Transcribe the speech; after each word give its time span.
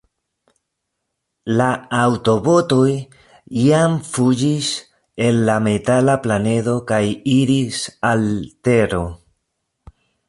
La 1.59 1.67
aŭtobotoj 1.97 2.87
jam 3.65 3.93
fuĝis 4.07 4.71
el 5.27 5.39
la 5.51 5.59
metala 5.69 6.17
planedo 6.25 6.75
kaj 6.93 7.03
iris 7.37 7.83
al 8.11 8.25
Tero. 8.71 9.05